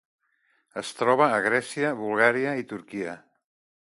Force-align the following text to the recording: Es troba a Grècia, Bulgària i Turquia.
Es 0.81 0.93
troba 1.01 1.27
a 1.35 1.43
Grècia, 1.49 1.93
Bulgària 2.01 2.57
i 2.63 2.67
Turquia. 2.75 3.17